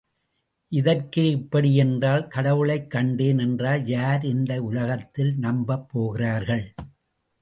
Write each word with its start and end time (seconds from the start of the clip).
இதற்கே 0.71 1.29
இப்படி 1.29 1.75
என்றால் 1.75 2.27
கடவுளைக் 2.27 2.89
கண்டேன் 2.89 3.37
என்றால் 3.37 3.87
யார் 3.87 4.25
இந்த 4.25 4.63
உலகத்தில் 4.63 5.37
நம்பப் 5.37 5.89
போகிறார்கள். 5.89 6.73